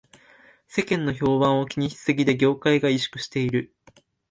[0.67, 3.71] 世間の評判を気にしすぎで業界が萎縮している